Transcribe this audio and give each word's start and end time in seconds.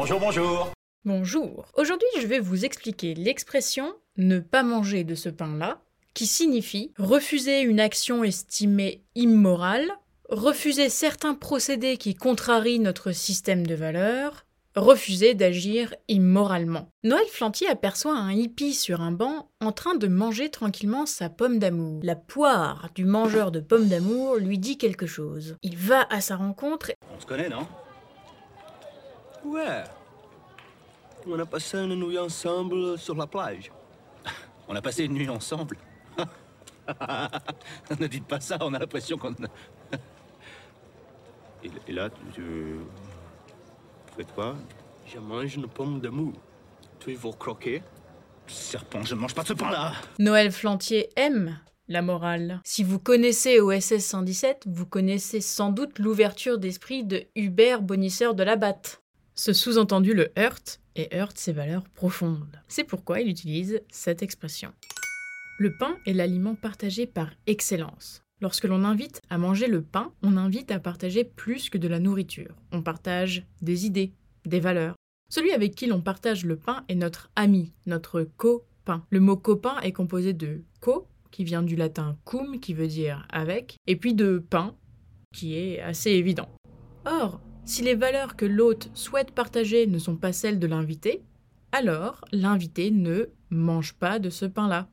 Bonjour, 0.00 0.20
bonjour. 0.20 0.72
Bonjour. 1.04 1.66
Aujourd'hui, 1.76 2.06
je 2.20 2.26
vais 2.28 2.38
vous 2.38 2.64
expliquer 2.64 3.14
l'expression 3.16 3.96
ne 4.16 4.38
pas 4.38 4.62
manger 4.62 5.02
de 5.02 5.16
ce 5.16 5.28
pain-là, 5.28 5.80
qui 6.14 6.24
signifie 6.24 6.92
refuser 6.98 7.62
une 7.62 7.80
action 7.80 8.22
estimée 8.22 9.02
immorale, 9.16 9.90
refuser 10.28 10.88
certains 10.88 11.34
procédés 11.34 11.96
qui 11.96 12.14
contrarient 12.14 12.78
notre 12.78 13.10
système 13.10 13.66
de 13.66 13.74
valeurs, 13.74 14.46
refuser 14.76 15.34
d'agir 15.34 15.92
immoralement. 16.06 16.92
Noël 17.02 17.26
Flantier 17.28 17.66
aperçoit 17.66 18.16
un 18.16 18.30
hippie 18.30 18.74
sur 18.74 19.00
un 19.00 19.10
banc 19.10 19.50
en 19.60 19.72
train 19.72 19.96
de 19.96 20.06
manger 20.06 20.48
tranquillement 20.48 21.06
sa 21.06 21.28
pomme 21.28 21.58
d'amour. 21.58 21.98
La 22.04 22.14
poire 22.14 22.88
du 22.94 23.04
mangeur 23.04 23.50
de 23.50 23.58
pommes 23.58 23.88
d'amour 23.88 24.36
lui 24.36 24.60
dit 24.60 24.78
quelque 24.78 25.08
chose. 25.08 25.56
Il 25.62 25.76
va 25.76 26.06
à 26.08 26.20
sa 26.20 26.36
rencontre. 26.36 26.92
On 27.12 27.20
se 27.20 27.26
connaît, 27.26 27.48
non? 27.48 27.66
Ouais. 29.44 29.84
On 31.26 31.38
a 31.38 31.46
passé 31.46 31.78
une 31.78 31.96
nuit 31.96 32.18
ensemble 32.18 32.98
sur 32.98 33.14
la 33.14 33.26
plage. 33.26 33.70
On 34.68 34.74
a 34.74 34.82
passé 34.82 35.04
une 35.04 35.14
nuit 35.14 35.28
ensemble? 35.28 35.76
ne 38.00 38.06
dites 38.06 38.26
pas 38.26 38.40
ça, 38.40 38.56
on 38.60 38.72
a 38.72 38.78
l'impression 38.78 39.18
qu'on... 39.18 39.34
et, 41.62 41.70
et 41.86 41.92
là, 41.92 42.08
tu... 42.32 42.76
Fais 44.16 44.24
quoi? 44.34 44.56
Je 45.06 45.18
mange 45.18 45.54
une 45.54 45.68
pomme 45.68 46.00
d'amour. 46.00 46.32
Tu 46.98 47.14
veux 47.14 47.30
croquer? 47.32 47.82
Serpent, 48.46 49.04
je 49.04 49.14
ne 49.14 49.20
mange 49.20 49.34
pas 49.34 49.42
de 49.42 49.48
ce 49.48 49.52
pain-là 49.52 49.92
Noël 50.18 50.50
Flantier 50.50 51.10
aime 51.16 51.58
la 51.88 52.02
morale. 52.02 52.60
Si 52.64 52.84
vous 52.84 52.98
connaissez 52.98 53.60
OSS 53.60 53.98
117, 53.98 54.64
vous 54.66 54.86
connaissez 54.86 55.40
sans 55.40 55.70
doute 55.70 55.98
l'ouverture 55.98 56.58
d'esprit 56.58 57.04
de 57.04 57.24
Hubert 57.34 57.82
Bonisseur 57.82 58.34
de 58.34 58.42
la 58.42 58.56
Batte. 58.56 59.02
Ce 59.38 59.52
sous-entendu 59.52 60.14
le 60.14 60.32
heurte 60.36 60.80
et 60.96 61.14
heurte 61.14 61.38
ses 61.38 61.52
valeurs 61.52 61.88
profondes. 61.88 62.60
C'est 62.66 62.82
pourquoi 62.82 63.20
il 63.20 63.28
utilise 63.28 63.80
cette 63.88 64.20
expression. 64.20 64.72
Le 65.60 65.76
pain 65.76 65.96
est 66.06 66.12
l'aliment 66.12 66.56
partagé 66.56 67.06
par 67.06 67.30
excellence. 67.46 68.20
Lorsque 68.40 68.64
l'on 68.64 68.82
invite 68.82 69.20
à 69.30 69.38
manger 69.38 69.68
le 69.68 69.80
pain, 69.80 70.12
on 70.24 70.36
invite 70.36 70.72
à 70.72 70.80
partager 70.80 71.22
plus 71.22 71.70
que 71.70 71.78
de 71.78 71.86
la 71.86 72.00
nourriture. 72.00 72.52
On 72.72 72.82
partage 72.82 73.46
des 73.62 73.86
idées, 73.86 74.12
des 74.44 74.58
valeurs. 74.58 74.96
Celui 75.30 75.52
avec 75.52 75.76
qui 75.76 75.86
l'on 75.86 76.00
partage 76.00 76.44
le 76.44 76.56
pain 76.56 76.84
est 76.88 76.96
notre 76.96 77.30
ami, 77.36 77.72
notre 77.86 78.22
copain. 78.24 79.04
Le 79.08 79.20
mot 79.20 79.36
copain 79.36 79.78
est 79.82 79.92
composé 79.92 80.32
de 80.32 80.64
co, 80.80 81.06
qui 81.30 81.44
vient 81.44 81.62
du 81.62 81.76
latin 81.76 82.16
cum, 82.24 82.58
qui 82.58 82.74
veut 82.74 82.88
dire 82.88 83.24
avec, 83.30 83.76
et 83.86 83.94
puis 83.94 84.14
de 84.14 84.38
pain, 84.50 84.74
qui 85.32 85.56
est 85.56 85.80
assez 85.80 86.10
évident. 86.10 86.48
Or, 87.04 87.40
si 87.68 87.82
les 87.82 87.94
valeurs 87.94 88.34
que 88.34 88.46
l'hôte 88.46 88.90
souhaite 88.94 89.32
partager 89.32 89.86
ne 89.86 89.98
sont 89.98 90.16
pas 90.16 90.32
celles 90.32 90.58
de 90.58 90.66
l'invité, 90.66 91.22
alors 91.70 92.24
l'invité 92.32 92.90
ne 92.90 93.26
mange 93.50 93.92
pas 93.92 94.18
de 94.18 94.30
ce 94.30 94.46
pain-là. 94.46 94.88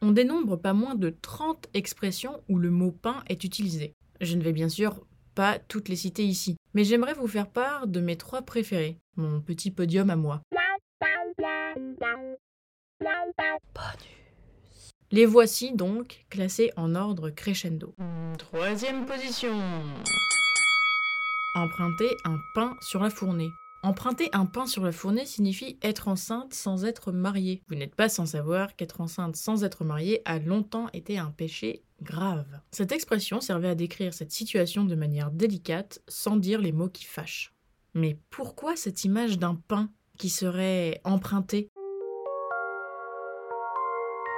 On 0.00 0.10
dénombre 0.10 0.56
pas 0.56 0.72
moins 0.72 0.96
de 0.96 1.10
30 1.10 1.68
expressions 1.74 2.42
où 2.48 2.58
le 2.58 2.70
mot 2.70 2.90
pain 2.90 3.22
est 3.28 3.44
utilisé. 3.44 3.94
Je 4.20 4.36
ne 4.36 4.42
vais 4.42 4.52
bien 4.52 4.68
sûr 4.68 5.06
pas 5.36 5.60
toutes 5.60 5.88
les 5.88 5.96
citer 5.96 6.24
ici, 6.24 6.56
mais 6.74 6.82
j'aimerais 6.82 7.14
vous 7.14 7.28
faire 7.28 7.48
part 7.48 7.86
de 7.86 8.00
mes 8.00 8.16
trois 8.16 8.42
préférés, 8.42 8.98
mon 9.16 9.40
petit 9.40 9.70
podium 9.70 10.10
à 10.10 10.16
moi. 10.16 10.42
Les 15.12 15.26
voici 15.26 15.72
donc 15.72 16.24
classés 16.30 16.72
en 16.76 16.96
ordre 16.96 17.30
crescendo. 17.30 17.94
Troisième 18.38 19.06
position. 19.06 19.52
Emprunter 21.54 22.16
un 22.24 22.38
pain 22.54 22.78
sur 22.80 23.02
la 23.02 23.10
fournée. 23.10 23.50
Emprunter 23.82 24.30
un 24.32 24.46
pain 24.46 24.64
sur 24.64 24.82
la 24.84 24.92
fournée 24.92 25.26
signifie 25.26 25.76
être 25.82 26.08
enceinte 26.08 26.54
sans 26.54 26.86
être 26.86 27.12
mariée. 27.12 27.62
Vous 27.68 27.74
n'êtes 27.74 27.94
pas 27.94 28.08
sans 28.08 28.24
savoir 28.24 28.74
qu'être 28.74 29.02
enceinte 29.02 29.36
sans 29.36 29.62
être 29.62 29.84
mariée 29.84 30.22
a 30.24 30.38
longtemps 30.38 30.88
été 30.94 31.18
un 31.18 31.30
péché 31.30 31.82
grave. 32.00 32.46
Cette 32.70 32.90
expression 32.90 33.42
servait 33.42 33.68
à 33.68 33.74
décrire 33.74 34.14
cette 34.14 34.32
situation 34.32 34.84
de 34.84 34.94
manière 34.94 35.30
délicate 35.30 36.00
sans 36.08 36.36
dire 36.36 36.58
les 36.58 36.72
mots 36.72 36.88
qui 36.88 37.04
fâchent. 37.04 37.52
Mais 37.92 38.18
pourquoi 38.30 38.74
cette 38.74 39.04
image 39.04 39.38
d'un 39.38 39.54
pain 39.54 39.90
qui 40.16 40.30
serait 40.30 41.02
emprunté? 41.04 41.68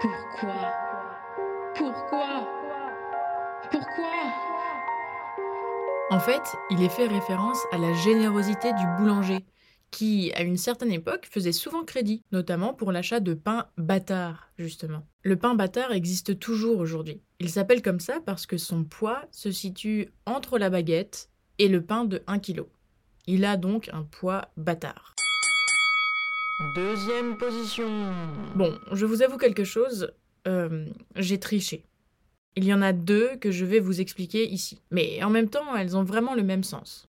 Pourquoi? 0.00 0.72
Pourquoi? 1.76 2.48
Pourquoi? 3.70 4.53
En 6.14 6.20
fait, 6.20 6.56
il 6.70 6.80
est 6.80 6.88
fait 6.88 7.08
référence 7.08 7.58
à 7.72 7.76
la 7.76 7.92
générosité 7.92 8.72
du 8.72 8.86
boulanger, 8.96 9.44
qui, 9.90 10.30
à 10.36 10.42
une 10.42 10.56
certaine 10.56 10.92
époque, 10.92 11.26
faisait 11.28 11.50
souvent 11.50 11.82
crédit, 11.82 12.22
notamment 12.30 12.72
pour 12.72 12.92
l'achat 12.92 13.18
de 13.18 13.34
pain 13.34 13.66
bâtard, 13.78 14.52
justement. 14.56 15.04
Le 15.24 15.34
pain 15.34 15.56
bâtard 15.56 15.90
existe 15.90 16.38
toujours 16.38 16.78
aujourd'hui. 16.78 17.20
Il 17.40 17.50
s'appelle 17.50 17.82
comme 17.82 17.98
ça 17.98 18.20
parce 18.24 18.46
que 18.46 18.58
son 18.58 18.84
poids 18.84 19.24
se 19.32 19.50
situe 19.50 20.08
entre 20.24 20.56
la 20.56 20.70
baguette 20.70 21.30
et 21.58 21.66
le 21.66 21.82
pain 21.82 22.04
de 22.04 22.22
1 22.28 22.38
kg. 22.38 22.62
Il 23.26 23.44
a 23.44 23.56
donc 23.56 23.90
un 23.92 24.04
poids 24.04 24.52
bâtard. 24.56 25.16
Deuxième 26.76 27.36
position. 27.38 27.90
Bon, 28.54 28.72
je 28.92 29.04
vous 29.04 29.22
avoue 29.22 29.36
quelque 29.36 29.64
chose, 29.64 30.12
euh, 30.46 30.86
j'ai 31.16 31.40
triché. 31.40 31.84
Il 32.56 32.64
y 32.64 32.72
en 32.72 32.82
a 32.82 32.92
deux 32.92 33.36
que 33.40 33.50
je 33.50 33.64
vais 33.64 33.80
vous 33.80 34.00
expliquer 34.00 34.48
ici. 34.48 34.80
Mais 34.92 35.22
en 35.24 35.30
même 35.30 35.48
temps, 35.48 35.74
elles 35.76 35.96
ont 35.96 36.04
vraiment 36.04 36.34
le 36.34 36.44
même 36.44 36.62
sens. 36.62 37.08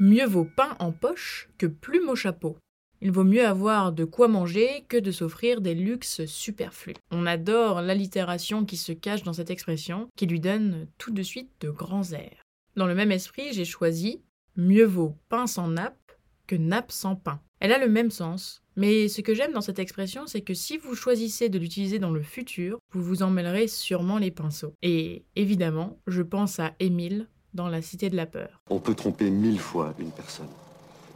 Mieux 0.00 0.24
vaut 0.24 0.48
pain 0.56 0.76
en 0.78 0.92
poche 0.92 1.50
que 1.58 1.66
plume 1.66 2.08
au 2.08 2.16
chapeau. 2.16 2.56
Il 3.00 3.12
vaut 3.12 3.24
mieux 3.24 3.46
avoir 3.46 3.92
de 3.92 4.04
quoi 4.04 4.26
manger 4.26 4.84
que 4.88 4.96
de 4.96 5.12
s'offrir 5.12 5.60
des 5.60 5.74
luxes 5.74 6.24
superflus. 6.24 6.94
On 7.10 7.26
adore 7.26 7.82
l'allitération 7.82 8.64
qui 8.64 8.76
se 8.76 8.92
cache 8.92 9.22
dans 9.22 9.34
cette 9.34 9.50
expression, 9.50 10.08
qui 10.16 10.26
lui 10.26 10.40
donne 10.40 10.88
tout 10.96 11.12
de 11.12 11.22
suite 11.22 11.50
de 11.60 11.70
grands 11.70 12.12
airs. 12.12 12.42
Dans 12.76 12.86
le 12.86 12.94
même 12.94 13.12
esprit, 13.12 13.52
j'ai 13.52 13.64
choisi 13.64 14.22
Mieux 14.56 14.86
vaut 14.86 15.16
pain 15.28 15.46
sans 15.46 15.68
nappe 15.68 16.12
que 16.46 16.56
nappe 16.56 16.90
sans 16.90 17.14
pain. 17.14 17.40
Elle 17.60 17.72
a 17.72 17.78
le 17.78 17.88
même 17.88 18.10
sens, 18.10 18.62
mais 18.78 19.08
ce 19.08 19.22
que 19.22 19.34
j'aime 19.34 19.50
dans 19.50 19.60
cette 19.60 19.80
expression, 19.80 20.28
c'est 20.28 20.40
que 20.40 20.54
si 20.54 20.78
vous 20.78 20.94
choisissez 20.94 21.48
de 21.48 21.58
l'utiliser 21.58 21.98
dans 21.98 22.12
le 22.12 22.22
futur, 22.22 22.78
vous 22.92 23.02
vous 23.02 23.22
en 23.24 23.30
mêlerez 23.30 23.66
sûrement 23.66 24.18
les 24.18 24.30
pinceaux. 24.30 24.72
Et 24.82 25.24
évidemment, 25.34 25.98
je 26.06 26.22
pense 26.22 26.60
à 26.60 26.76
Émile 26.78 27.26
dans 27.54 27.66
La 27.66 27.82
Cité 27.82 28.08
de 28.08 28.14
la 28.14 28.26
Peur. 28.26 28.62
On 28.70 28.78
peut 28.78 28.94
tromper 28.94 29.30
mille 29.30 29.58
fois 29.58 29.94
une 29.98 30.12
personne, 30.12 30.46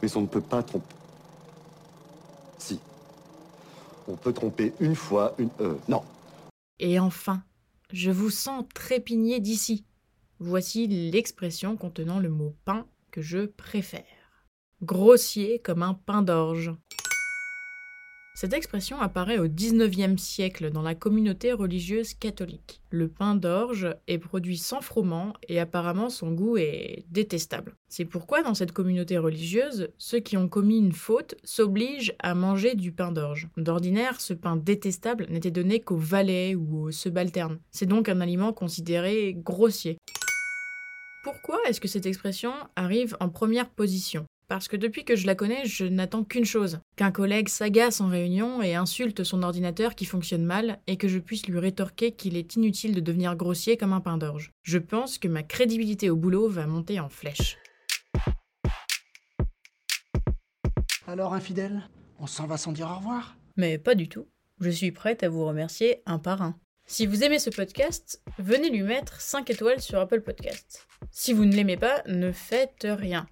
mais 0.01 0.13
on 0.17 0.21
ne 0.23 0.27
peut 0.27 0.41
pas 0.41 0.61
tromper. 0.61 0.93
Si. 2.57 2.81
On 4.09 4.17
peut 4.17 4.33
tromper 4.33 4.73
une 4.81 4.95
fois 4.95 5.33
une. 5.37 5.49
Euh, 5.61 5.75
non. 5.87 6.03
Et 6.79 6.99
enfin, 6.99 7.43
je 7.93 8.11
vous 8.11 8.29
sens 8.29 8.65
trépigner 8.75 9.39
d'ici. 9.39 9.85
Voici 10.39 10.87
l'expression 10.87 11.77
contenant 11.77 12.19
le 12.19 12.27
mot 12.27 12.57
pain 12.65 12.85
que 13.09 13.21
je 13.21 13.45
préfère. 13.45 14.03
Grossier 14.81 15.59
comme 15.59 15.81
un 15.81 15.93
pain 15.93 16.23
d'orge. 16.23 16.73
Cette 18.35 18.53
expression 18.53 18.99
apparaît 18.99 19.37
au 19.37 19.47
XIXe 19.47 20.19
siècle 20.19 20.71
dans 20.71 20.81
la 20.81 20.95
communauté 20.95 21.53
religieuse 21.53 22.15
catholique. 22.15 22.81
Le 22.89 23.07
pain 23.07 23.35
d'orge 23.35 23.95
est 24.07 24.17
produit 24.17 24.57
sans 24.57 24.81
froment 24.81 25.33
et 25.47 25.59
apparemment 25.59 26.09
son 26.09 26.31
goût 26.31 26.57
est 26.57 27.05
détestable. 27.11 27.75
C'est 27.89 28.05
pourquoi 28.05 28.41
dans 28.41 28.55
cette 28.55 28.71
communauté 28.71 29.19
religieuse, 29.19 29.89
ceux 29.99 30.19
qui 30.19 30.35
ont 30.35 30.49
commis 30.49 30.79
une 30.79 30.93
faute 30.93 31.35
s'obligent 31.43 32.15
à 32.17 32.33
manger 32.33 32.73
du 32.73 32.91
pain 32.91 33.11
d'orge. 33.11 33.49
D'ordinaire, 33.55 34.19
ce 34.19 34.33
pain 34.33 34.55
détestable 34.55 35.27
n'était 35.29 35.51
donné 35.51 35.79
qu'aux 35.79 35.95
valets 35.95 36.55
ou 36.55 36.85
aux 36.85 36.91
subalternes. 36.91 37.59
C'est 37.69 37.85
donc 37.85 38.09
un 38.09 38.19
aliment 38.19 38.51
considéré 38.51 39.35
grossier. 39.35 39.99
Pourquoi 41.23 41.59
est-ce 41.67 41.79
que 41.79 41.87
cette 41.87 42.07
expression 42.07 42.51
arrive 42.75 43.15
en 43.19 43.29
première 43.29 43.69
position? 43.69 44.25
Parce 44.47 44.67
que 44.67 44.75
depuis 44.75 45.05
que 45.05 45.15
je 45.15 45.25
la 45.25 45.35
connais, 45.35 45.65
je 45.65 45.85
n'attends 45.85 46.23
qu'une 46.23 46.45
chose 46.45 46.79
qu'un 46.95 47.11
collègue 47.11 47.49
s'agace 47.49 48.01
en 48.01 48.07
réunion 48.07 48.61
et 48.61 48.75
insulte 48.75 49.23
son 49.23 49.43
ordinateur 49.43 49.95
qui 49.95 50.05
fonctionne 50.05 50.45
mal, 50.45 50.79
et 50.87 50.97
que 50.97 51.07
je 51.07 51.19
puisse 51.19 51.47
lui 51.47 51.59
rétorquer 51.59 52.11
qu'il 52.11 52.37
est 52.37 52.55
inutile 52.55 52.93
de 52.93 52.99
devenir 52.99 53.35
grossier 53.35 53.77
comme 53.77 53.93
un 53.93 54.01
pain 54.01 54.17
d'orge. 54.17 54.51
Je 54.63 54.77
pense 54.77 55.17
que 55.17 55.27
ma 55.27 55.43
crédibilité 55.43 56.09
au 56.09 56.15
boulot 56.15 56.49
va 56.49 56.67
monter 56.67 56.99
en 56.99 57.09
flèche. 57.09 57.57
Alors, 61.07 61.33
infidèle, 61.33 61.89
on 62.19 62.27
s'en 62.27 62.47
va 62.47 62.57
sans 62.57 62.71
dire 62.71 62.89
au 62.89 62.95
revoir? 62.95 63.35
Mais 63.57 63.77
pas 63.77 63.95
du 63.95 64.07
tout. 64.07 64.27
Je 64.59 64.69
suis 64.69 64.91
prête 64.91 65.23
à 65.23 65.29
vous 65.29 65.45
remercier 65.45 66.01
un 66.05 66.19
par 66.19 66.41
un. 66.41 66.57
Si 66.85 67.05
vous 67.05 67.23
aimez 67.23 67.39
ce 67.39 67.49
podcast, 67.49 68.21
venez 68.39 68.69
lui 68.69 68.81
mettre 68.81 69.21
5 69.21 69.49
étoiles 69.49 69.81
sur 69.81 69.99
Apple 69.99 70.21
Podcast. 70.21 70.85
Si 71.11 71.33
vous 71.33 71.45
ne 71.45 71.55
l'aimez 71.55 71.77
pas, 71.77 72.03
ne 72.07 72.31
faites 72.31 72.85
rien. 72.89 73.25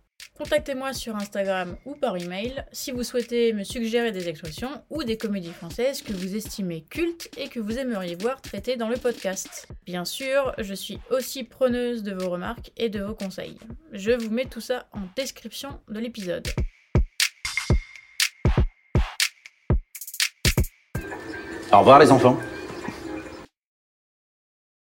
Contactez-moi 0.44 0.92
sur 0.94 1.16
Instagram 1.16 1.76
ou 1.86 1.94
par 1.94 2.18
email 2.18 2.66
si 2.72 2.92
vous 2.92 3.04
souhaitez 3.04 3.54
me 3.54 3.64
suggérer 3.64 4.12
des 4.12 4.28
expressions 4.28 4.72
ou 4.90 5.04
des 5.04 5.16
comédies 5.16 5.52
françaises 5.52 6.02
que 6.02 6.14
vous 6.14 6.36
estimez 6.36 6.84
cultes 6.90 7.30
et 7.38 7.48
que 7.48 7.60
vous 7.60 7.78
aimeriez 7.78 8.16
voir 8.16 8.42
traitées 8.42 8.76
dans 8.76 8.90
le 8.90 8.98
podcast. 8.98 9.68
Bien 9.86 10.04
sûr, 10.04 10.56
je 10.58 10.74
suis 10.74 10.98
aussi 11.12 11.44
preneuse 11.44 12.02
de 12.02 12.14
vos 12.14 12.32
remarques 12.32 12.72
et 12.76 12.90
de 12.90 13.02
vos 13.04 13.14
conseils. 13.14 13.60
Je 13.92 14.14
vous 14.14 14.32
mets 14.32 14.46
tout 14.46 14.62
ça 14.62 14.88
en 14.94 15.02
description 15.16 15.80
de 15.90 16.00
l'épisode. 16.00 16.48
Au 21.72 21.80
revoir 21.80 22.00
les 22.00 22.12
enfants. 22.12 22.40